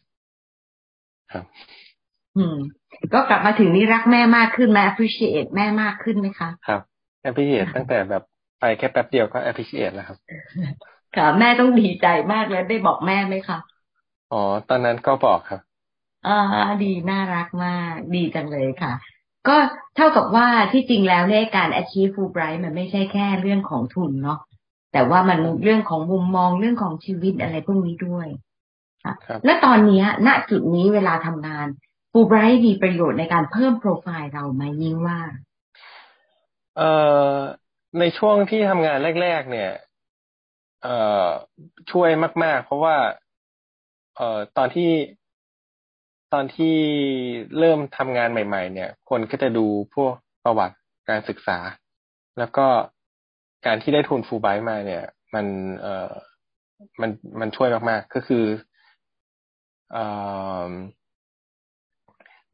[1.31, 1.65] ครับ
[2.35, 2.55] อืม
[3.13, 6.81] ก็กลับมาถึงนี่รักแม่มากขึ้นไหม appreciate แม่มากขึ้นไหมคะครับ
[7.27, 8.23] appreciate ตั้งแต่แบบ
[8.59, 10.17] ไปแค่แป๊บเดียวก็ appreciate แล้วครับ
[11.15, 13.57] ค่ะแม่ต้องดีใจมากแล้วได้บอกแม่ไหมคะ
[14.31, 15.61] อ๋อตอนนั้นก็บอกครับ
[16.25, 16.31] อ่า
[16.81, 18.91] ดีน่ารักมาก ดีจังเลยค่ะ
[19.47, 19.57] ก็
[19.95, 24.39] เท่ากับว่าที่จริงแล้วเนี่ยการ achieve Fulbright มันไม่ใช่แค่เรื่องของทุนเนาะ
[24.93, 28.27] แต่ว่ามันเรื่องของมุมมองเรื่องของชีวิตอะไรพวกนี้ด้วย
[29.05, 29.13] ค่ะ
[29.45, 31.67] และตอนนี้ณจุดนี้เวลาทำงาน
[32.11, 35.19] ฟูไบรท์มีประโยชน์ในการเพิ่มโปรไฟล์เราไหมยิ่งว่า
[36.77, 36.91] เอ่
[37.31, 37.35] อ
[37.99, 39.71] ในช่วงที่ทำงานแรก ๆ เนี่ย
[40.83, 41.27] เอ่อ
[41.91, 42.09] ช่วย
[42.43, 42.95] มาก ๆ เพราะว่า
[44.15, 44.89] เอ่อตอนที่
[46.33, 46.75] ตอนที่
[47.59, 49.65] เริ่มทำงานใหม่ ๆ เนี่ย คนก็จะดู
[49.95, 50.13] พวก
[50.43, 50.77] ประวัติ
[51.09, 51.57] การศึกษา
[52.39, 52.65] แล้วก็
[53.65, 55.45] การที่ได้ทุนฟูไบมาเนี่ย มัน
[55.81, 56.11] เอ่อ
[57.01, 58.43] มันมันช่วยมากๆ ก็คือ
[59.91, 60.05] เอ่
[60.69, 60.71] อ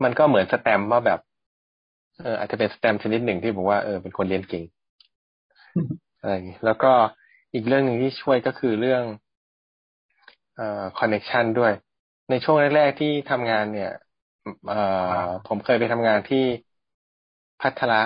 [0.04, 1.20] มันก็เหมือนสแตมว่าแบบ
[2.22, 4.64] เอออาจจะเป็นสแตมชนิดหนึ่งที่บอกว่าเออเป็นคนเรียนเก่ง
[6.20, 6.92] อะไรอย่างนี้แล้วก็
[7.54, 9.04] อีกเรื่องหนึ่งที่ช่วยก็คือเรื่อง
[10.56, 11.74] เอ่อ connection ด้วย
[12.30, 13.90] ในช่วงแรกๆที่ทำงานเนี่ย
[14.68, 14.76] เอ่อ
[15.46, 16.38] ผมเคยไปทำงานที่
[17.62, 18.02] ภัทร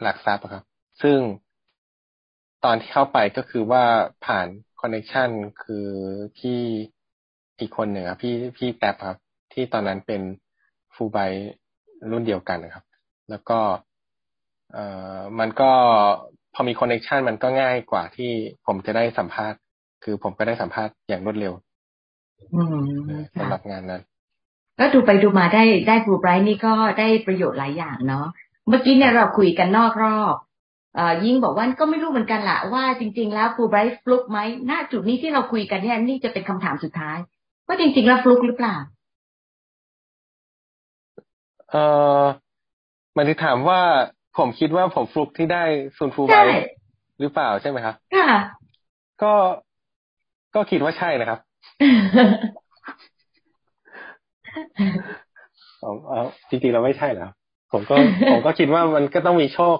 [0.00, 0.64] หลักทรัพย์ครับ
[1.02, 1.18] ซึ่ง
[2.64, 3.84] ตอนที่เข้าไปก็คือว่า
[4.24, 4.48] ผ่าน
[4.80, 5.30] connection
[5.62, 5.86] คือ
[6.40, 6.60] ที่
[7.60, 9.18] อีกคนหนึ่งครับพี่พี่แท็บครับ
[9.52, 10.22] ที่ตอนนั้นเป็น
[10.94, 11.18] ฟูไบ
[12.10, 12.84] รุ่นเดียวกันนะครับ
[13.30, 13.58] แล้วก็
[14.72, 14.84] เอ่
[15.18, 15.70] อมันก็
[16.54, 18.30] พอมีคอนเนคชันมันก็ง่ายกว่าที่
[18.66, 19.58] ผมจะได้สัมภาษณ์
[20.04, 21.52] คือผมก็ได้สัมภาษณ์อย่างรวดเร็ว
[23.38, 24.02] สำหรับงานนั้น
[24.78, 28.26] ก็ดูไปดูมาได้ได้ฟูไบรท์นี่ก็ได้ประโยชน์หลายอย่างเนาะ
[28.68, 30.34] เมื่อกี้เนี่ยเราคุยกันนอกรอบ
[30.94, 34.38] เอ่อยิ่งบอกว่าก็ไม่รู้เหมือนกันละว่าจริง ๆ แล้วฟูไบรท์ฟลุกไหม
[34.70, 37.18] ณจุดนี้ที่เราคุยกันเนี่ยนี่จะเป็นคำถามสุดท้าย
[37.66, 38.76] ว่าจริง ๆ แล้วฟลุกหรือเปล่า
[41.70, 41.76] เอ
[42.22, 42.24] อ
[43.16, 43.80] มันที่ถามว่า
[44.38, 45.64] ผมคิดว่าผมฟลุกที่ได้
[45.96, 46.34] ซุนฟูไบ
[47.20, 48.28] หรือเปล่าใช่ไหมครับ ค่ะ
[49.22, 49.32] ก็
[50.54, 51.45] ก็คิดว่าใช่นะครับผม
[55.80, 57.30] เอาจริงๆเราไม่ใช่แล้ว
[57.72, 57.94] ผมก็
[58.30, 59.78] ผมก็คิดว่ามันก็ต้องมีโชค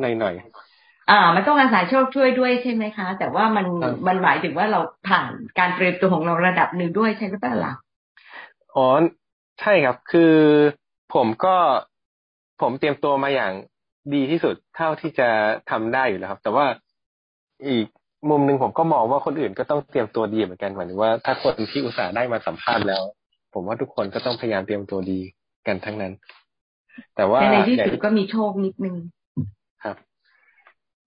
[0.00, 3.66] หน่อยๆอ่า มันต้องอาศัยโชคช่วยด้วยใช่ไหมคะ แต่ว่ามัน
[4.06, 7.72] มันหมายถึงว่าเราผ่านการเตรียมตัวของเราระดับหนึ่งด้วยใช่หรือเปล่าล่ะ
[8.76, 8.86] อ๋อ
[9.60, 10.34] ใช่ครับ คือ
[11.14, 11.56] ผมก็
[12.62, 13.52] ผมเตรียมตัวมาอย่าง
[14.14, 15.28] ดีที่สุดเท่าที่จะ
[15.70, 16.66] ทำได้อยู่แล้วครับ แต่ว่า
[17.68, 17.86] อีก
[18.30, 23.02] มุมหนึ่งผมก็มองว่าคนอื่นก็ต้องเตรียมตัวดีเหมือนกันหมายถึงว่าถ้าคนที่อุตส่าห์ได้มาสัมภาษณ์แล้ว
[23.54, 25.20] ผมว่าทุกคนก็ต้องพยายามเตรียมตัวดี
[25.66, 26.12] กันทั้งนั้น
[27.16, 28.96] แต่ว่าในที่สุดก็มีโชคนิดนึง
[29.84, 29.96] ครับ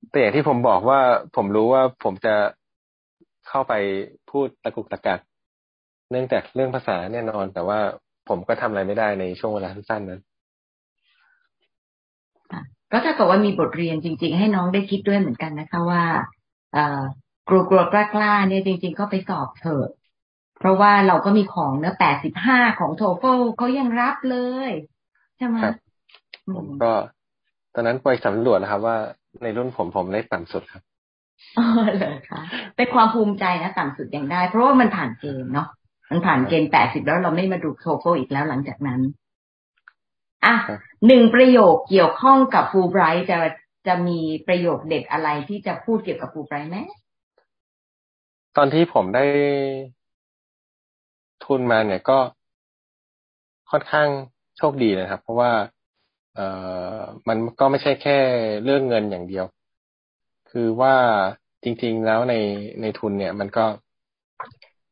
[0.10, 1.00] แต่อย่างที่ผมบอกว่า
[1.36, 2.36] ผมรู้ว่าผมจะ
[3.50, 3.74] เข้าไป
[4.32, 5.20] พูดตะกุกตะกัก
[6.12, 7.80] เนื่องจากเรื่องภาษาแน่นอน แต่ว่า
[8.30, 10.22] ผมก็ทำอะไรไม่ได้ในช่วงเวลาสั้นๆนั้น
[12.92, 16.26] ก็ถ้าเกิดว่ามีบทเรียนจริง ๆ ให้น้องได้คิดด้วยเหมือนกันนะคะว่าเอ่อ
[17.48, 19.88] กลัวกลัวกล้ากล้าเนี่ยจริง ๆ ก็ไปสอบเถอะ
[20.60, 24.38] เพราะว่าเราก็มีของเนื้อแปดสิบห้าของโทเฟลเขายังรับเล
[24.70, 24.72] ย
[25.38, 25.76] ใช่ไหมครับ
[26.56, 26.94] ผมก็
[27.74, 28.98] ตอนนั้นไปสำรวจนะครับ ว่า
[29.44, 30.84] ในรุ่นผมผมได้ต่ำสุดครับ
[31.58, 31.66] อ๋อ
[31.98, 32.42] เลยค่ะ
[32.76, 35.68] เป็นความภูมิใจนะต่ำสุดยังได้ เพราะว่ามันผ่านเกณฑ์เนาะ
[36.10, 39.02] มันผ่านเกณฑ์แปดสิบแล้วเราไม่มาดูโทเฟลอีกแล้วหลังจากนั้น
[40.46, 40.56] อะ
[41.08, 43.38] หนึ่งประโยคเกี่ยวข้องกับฟูไบรท์จะ
[43.88, 46.78] จะมีประโยคเด็ดอะไรที่จะพูดเกี่ยวกับฟูไบรท์ไหม
[48.58, 49.26] ตอนที่ผมได้
[51.46, 52.20] ทุนมาเนี่ยก็
[53.72, 54.10] ค่อนข้าง
[54.58, 55.52] โชคดีนะครับ เพราะว่า
[56.36, 56.40] เอ
[56.98, 58.18] อมันก็ไม่ใช่แค่
[58.64, 59.46] เรื่องเงินอย่างเดียว
[60.52, 60.96] คือว่า
[61.64, 62.36] จริง ๆแล้วใน
[62.82, 63.66] ในทุนเนี่ย มันก็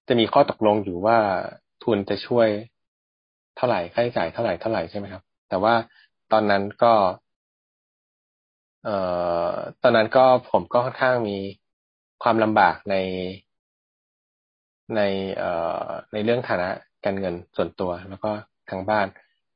[0.07, 1.17] จะมีข้อตกลงอยู่ว่า
[1.83, 2.49] ทุนจะช่วย
[3.57, 5.73] เท่าไหร่ค่าใช้จ่ายเท่าไหร่เท่าไหร่ใช่ไหมครับ แต่ว่า
[6.31, 6.93] ตอนนั้นก็
[8.87, 8.97] เอ่
[9.49, 11.37] อตอนนั้นก็ผมก็ค่อนข้างมี
[12.23, 12.95] ความลำบากใน
[14.95, 15.01] ใน
[15.37, 15.51] เอ่
[15.85, 16.69] อในเรื่องฐานะ
[17.05, 18.31] การเงินส่วนตัวแล้วก็
[18.69, 19.07] ทางบ้าน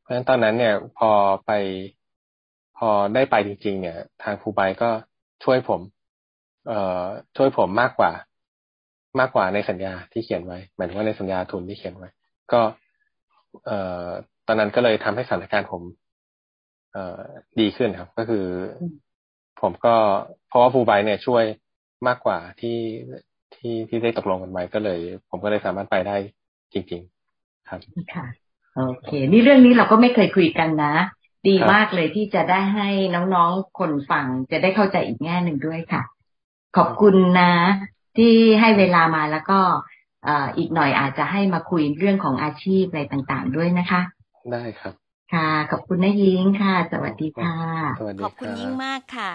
[0.02, 1.10] เพราะฉะนั้นตอนนั้นเนี่ยพอ
[1.46, 1.52] ไป
[2.78, 4.90] พอได้ไปจริง ๆ เนี่ย ทางครูไบก็
[5.44, 5.82] ช่วยผม
[6.68, 7.06] เอ่อ
[7.38, 8.12] ช่วยผมมากกว่า
[9.20, 12.10] มากกว่าในสัญญาที่เขียนไว้หมายถึงว่าในสัญญาทุนที่เขียนไว้
[12.52, 12.62] ก็
[13.66, 14.08] เอ่อ
[14.48, 15.82] ตอนนั้นก็เลยทำให้สถานการณ์ผม
[16.94, 17.22] เอ่อ
[17.60, 18.46] ดีขึ้นครับ ก็คือ
[19.62, 19.96] ผมก็
[20.48, 21.44] เพราะว่าฟูไบเนี่ยช่วย
[22.08, 22.78] มากกว่าที่
[23.56, 26.16] ที่ที่ได้ตกลงกันไว้ก็เลย ผมก็เลยสามารถไปได้
[26.74, 27.02] จริง
[27.36, 27.80] ๆ ครับ
[28.14, 28.26] ค่ะ
[28.76, 30.96] โอเค นี่เรื่องนี้เราก็ไม่เคยคุยกันนะ
[31.48, 36.02] ดีมากเลยที่จะได้ให้น้องๆคนฟังจะได้เข้าใจอีกแง่หนึ่งด้วยค่ะ
[36.78, 37.54] ขอบคุณนะ
[38.18, 39.60] ที่ให้เวลามาแล้วก็
[40.58, 44.02] อีกหน่อยอาจจะให้มาคุยเรื่องของอาชีพอะไรต่างๆด้วยนะคะ
[44.52, 44.94] ได้ครับ
[45.34, 47.56] ค่ะ ขอบคุณนะยิงค่ะ สวัสดีค่ะ
[48.24, 49.32] ขอบคุณยิงมากค่ะ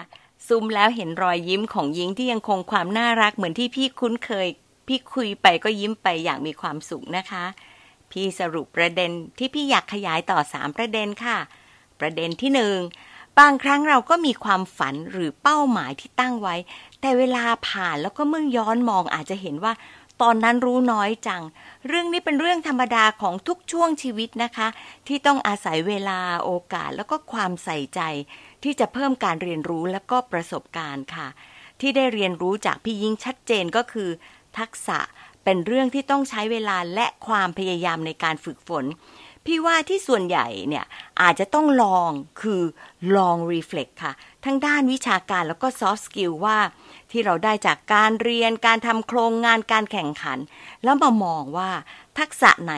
[0.47, 4.47] ซูมแล้วเห็นรอยยิ้มของยิงที่ยังคงความน่ารักเหมือนที่พี่คุ้นเคย
[4.87, 7.45] พี่คุยไปก็ยิ้มไปอย่างมีความสุขนะคะ
[8.11, 11.37] พี่สรุปประเด็นที่พี่อยากขยายต่อสามประเด็นค่ะ
[11.99, 12.77] ประเด็นที่หนึ่ง
[13.39, 16.55] บางครั้งเราก็มีความฝันหรือเป้าหมายที่ตั้งไว้
[17.01, 19.73] แต่เวลาผ่านแล้วก็เมื่อย้อนมองอาจจะเห็นว่า
[20.21, 21.43] ตอนนั้นรู้น้อยจัง
[21.87, 24.67] เรื่องนี้เป็นเรื่องธรรมดาของทุกช่วงชีวิตนะคะ
[25.07, 28.01] ที่ต้องอาศัยเวลาโอกาสแล้วก็ความใส่ใจ
[28.63, 31.27] ที่จะเพิ่มการเรียนรู้และก็ประสบการณ์ค่ะ
[31.79, 34.09] ที่ได้เรียนรู้จากพี่ยิ้งชัดเจนก็คือ
[34.57, 34.99] ทักษะ
[35.43, 38.85] เป็นเรื่องที่ต้องใช้เวลาและความพยายามในการฝึกฝน
[39.45, 40.85] พี่ว่าที่ส่วนใหญ่เนี่ย
[41.21, 42.61] อาจจะต้องลองคือ
[43.15, 44.13] ลอง reflect ค่ะ
[44.45, 46.57] ทั้งด้านวิชาการแล้วก็ soft skill ว่า
[47.11, 50.39] ที่เราได้จากการเรียนการทำโครงงานการแข่งขัน
[50.83, 51.71] แล้วมามองว่า
[52.19, 52.73] ทักษะไหน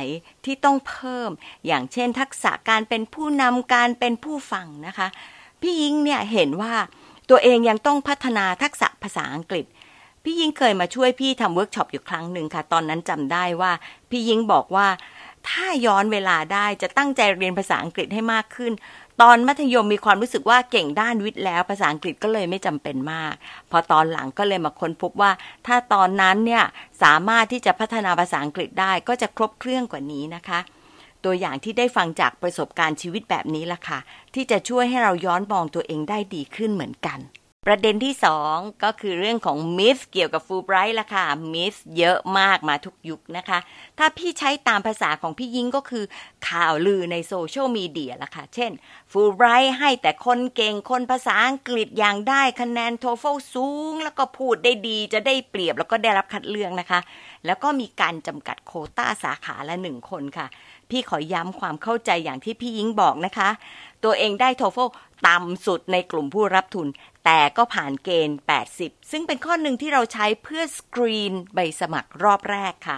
[0.45, 1.31] ที่ต้องเพิ่ม
[1.67, 5.07] อย่างเช่น ทักษะการเป็นผู้นำการเป็นผู้ฟังนะคะ
[5.61, 6.73] พี่ยิงเนี่ยเห็นว่า
[7.29, 9.65] ตัวเองยังต้องพัฒนาทักษะภาษาอังกฤษ
[10.23, 13.71] พี่ยิงเคยมาช่วยพี่ทำเวิร์กช็อปอยู่ครั้งหนึ่งค่ะ ตอนนั้นจำได้ว่า
[14.09, 14.87] พี่ยิงบอกว่า
[15.47, 18.73] ถ้าย้อนเวลาได้จะตั้งใจเรียนภาษาอังกฤษให้มากขึ้น
[19.21, 23.33] ตอนมัธยมมีความรู้สึกว่าเก่งด้านวิทย์แล้ว ภาษาอังกฤษก็เลยไม่จำเป็นมาก
[23.71, 25.31] พอตอนหลังก็เลยมาค้นพบว่า
[25.67, 26.63] ถ้าตอนนั้นเนี่ย
[27.03, 30.59] สามารถที่จะพัฒนาภาษาอังกฤษได้ก็จะครบเครื่องกว่านี้นะคะ
[31.23, 33.99] ตัวอย่างที่ได้ฟังจากประสบการณ์ชีวิตแบบนี้ล่ะค่ะ
[34.33, 37.19] ที่จะช่วยให้เราย้อนมองตัวเองได้ดีขึ้นเหมือนกัน
[37.65, 43.59] ประเด็นที่สองก็คือเรื่องของ myth เกี่ยวกับฟูไบรท์ล่ะค่ะ myth เยอะมากมาทุกยุคนะคะ
[43.97, 46.03] ถ้าพี่ใช้ตามภาษาของพี่ยิงก็คือ
[46.49, 48.71] ข่าวลือใน social media ล่ะค่ะ เช่น
[49.11, 56.99] ฟูไบรท์ให้แต่คนเก่งคนภาษาอังกฤษอย่างได้คะแนนโทเฟลสูง แล้วก็พูดได้ดีจะได้เปรียบแล้วก็ได้รับคัดเลือกนะคะ
[57.45, 60.47] แล้วก็มีการจำกัดโคต้าสาขาละหนึ่งคนค่ะ
[60.89, 63.49] พี่ขอย้ำความเข้าใจอย่างที่พี่ยิงบอกนะคะ
[64.03, 64.77] ตัวเองได้โทโฟ
[65.27, 66.87] ต่ำสุดในกลุ่มผู้รับทุน
[67.31, 68.39] แต่ก็ผ่านเกณฑ์
[68.73, 72.97] 80 ซึ่งเป็นข้อหนึ่งที่เราใช้เพื่อสกรีนใบสมัครรอบแรกค่ะ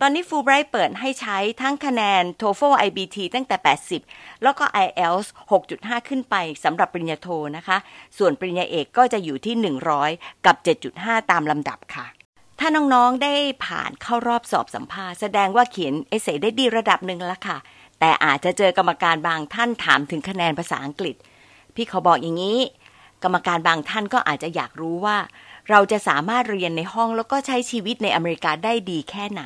[0.00, 3.56] ตอนนี้ฟูไบรท์เปิดให้ใช้ทั้งคะแนน TOEFL IBT ตั้งแต่
[4.00, 5.26] 80 แล้วก็ IELTS
[5.68, 7.76] 6.5 ขึ้นไปสำหรับปริญญาโทนะคะ
[8.18, 9.54] ส่วนปริญญาเอกก็จะอยู่ที่
[10.00, 10.56] 100 กับ
[10.94, 12.06] 7.5 ตามลำดับค่ะ
[12.60, 17.58] ถ้าน้องๆ ได้ผ่านเข้ารอบสอบสัมภาษณ์แสดงว่าเขียนเอเซได้ดีระดับหนึ่งแล้วค่ะ
[18.00, 21.16] แต่อาจจะเจอกรรมการบางท่านถามถึงคะแนนภาษาอังกฤษ
[21.74, 22.58] พี่เขาบอกอย่างนี้
[23.24, 25.18] กรรมการบางท่านก็อาจจะอยากรู้ว่า
[25.70, 29.42] เราจะสามารถเรียนในห้องแล้วก็ใช้ชีวิตในอเมริกาได้ดีแค่ไหน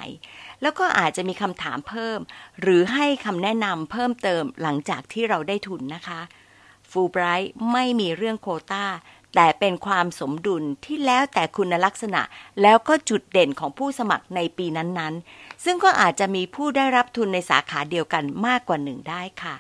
[0.62, 2.18] แล้วก็อาจจะมีคำถามเพิ่ม
[2.60, 6.20] หรือให้คำแนะนำเพิ่มเติมหลังจากที่เราได้ทุนนะคะ
[6.90, 8.86] ฟูไบรท์ไม่มีเรื่องโคตา้า
[9.34, 12.22] แต่เป็นความสมดุลที่แล้วแต่คุณลักษณะ
[12.62, 19.54] แล้วก็จุดเด่นของผู้สมัครในปีนั้นๆ ซึ่งก็อาจจะมีผู้ได้รับทุนในสาขาเดียวกันมากกว่าหนึ่งได้ค่ะ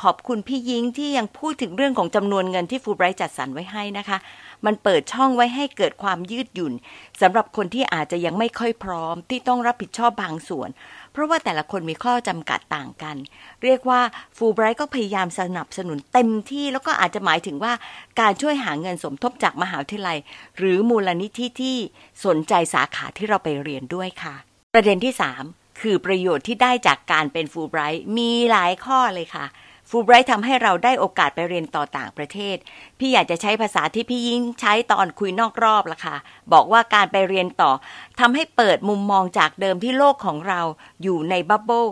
[0.00, 4.18] ขอบคุณพี่ยิงที่ยังพูดถึงเรื่องของจำนวนเงินที่ฟูไบรท์จัดสรรไว้ให้นะคะ
[4.66, 6.72] มันเปิดช่องไว้ให้เกิดความยืดหยุ่น
[7.20, 10.68] สำหรับคนที่อาจจะยังไม่ค่อยพร้อมที่ต้องรับผิดชอบบางส่วน
[11.12, 13.16] เพราะว่าแต่ละคนมีข้อจำกัดต่างกัน
[13.62, 14.00] เรียกว่า
[14.36, 17.72] ฟูไบรท์ก็พยายามสนับสนุนเต็มที่แล้วก็อาจจะหมายถึงว่า
[18.20, 20.18] การช่วยหาเงินสมทบจากมหาวิทยาลัย
[20.58, 21.76] หรือมูลนิธิที่
[22.24, 24.34] สนใจสาขาที่เราไปเรียนด้วยค่ะ
[24.74, 25.14] ประเด็นที่
[25.46, 29.46] 3 คือประโยชน์ที่ได้จากการเป็นฟูไบรท์มีหลายข้อเลยค่ะ
[29.94, 32.56] ฟูไบรท์ทำให้เราได้โอกาสไปเรียนต่อต่างประเทศ
[32.98, 36.16] พี่อยากจะใช้ภาษาที่พี่ยิ้งใช้ตอนคุยนอกรอบละค่ะ
[36.52, 37.72] บอกว่าการไปเรียนต่อ
[38.20, 40.60] ทำให้เปิดมุมมองจากเดิมที่โลกของเรา
[41.02, 41.86] อยู่ใน bubble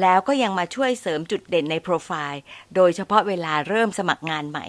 [0.00, 2.42] แล้วก็ยังมาช่วยเสริมจุดเด่นในโปรไฟล์
[2.74, 4.66] โดยเฉพาะเวลาเริ่มสมัครงานใหม่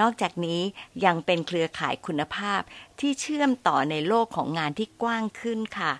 [0.00, 0.60] นอกจากนี้
[1.04, 2.60] ยังเป็นเครือข่ายคุณภาพ
[3.00, 5.92] ที่เชื่อมต่อในโลกของงานที่กว้างขึ้นค่ะ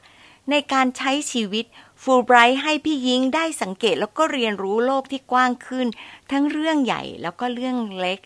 [0.50, 1.64] ในการใช้ชีวิต
[2.02, 5.86] ฟูลไบรท์ให้พี่ยิงได้สังเกตแล้วก็เรียนรู้โลกที่กว้างขึ้น
[6.32, 8.20] ทั้งเรื่องใหญ่แล้วก็เรื่องเล็ก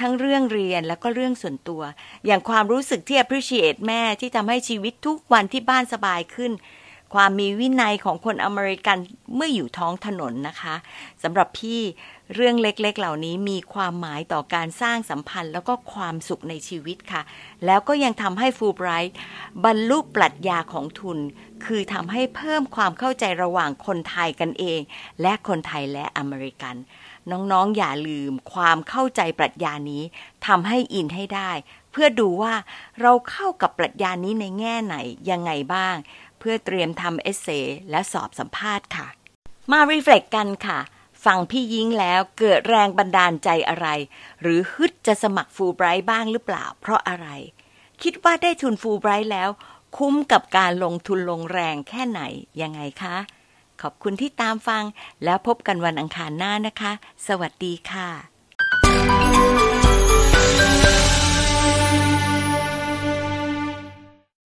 [0.00, 1.82] ทั้งเรื่องเรียนแล้วก็เรื่องส่วนตัว
[2.26, 6.52] อย่างความรู้สึกที่ appreciate แม่ที่ทำให้ชีวิตทุกวันที่บ้านสบายขึ้น
[7.14, 8.98] ความมีวินัยของคนอเมริกัน
[9.34, 10.74] เมื่ออยู่ท้องถนนนะคะ
[11.22, 11.80] สำหรับพี่
[12.34, 17.22] เรื่องเล็กๆ เหล่านี้มีความหมายต่อการสร้างสัมพันธ์ แล้วก็ความสุขในชีวิตค่ะ
[17.66, 19.16] แล้วก็ยังทำให้ฟูไบรท์
[19.64, 21.18] บรรลุปรัชญาของทุน
[21.64, 24.80] คือทำให้เพิ่มความเข้าใจระหว่างคนไทยกันเอง
[25.22, 26.76] และคนไทยและอเมริกัน
[27.30, 30.02] น้องๆ อย่าลืมความเข้าใจปรัชญานี้
[30.46, 31.50] ทำให้ in ให้ได้
[31.92, 32.54] เพื่อดูว่า
[33.00, 34.96] เราเข้ากับปรัชญานี้ในแง่ไหน
[35.30, 35.96] ยังไงบ้าง
[36.44, 37.48] เพื่อเตรียมทำ essay
[37.90, 39.06] และสอบสัมภาษณ์ค่ะ
[39.72, 40.78] มา reflect กันค่ะ
[41.24, 43.86] ฟังพี่ยิ้งแล้วเกิดแรงบันดาลใจอะไร
[44.40, 47.26] หรือฮึดจะสมัครฟูลไบรท์บ้างหรือเปล่า เพราะอะไร
[48.02, 49.50] คิดว่าได้ทุนฟูลไบรท์แล้ว
[49.96, 52.20] คุ้มกับการลงทุนลงแรงแค่ไหน
[52.62, 53.16] ยังไงคะ
[53.82, 54.84] ขอบคุณที่ตามฟัง
[55.24, 56.92] แล้วพบกันวันอังคารหน้านะคะ
[57.26, 58.33] สวัสดีค่ะ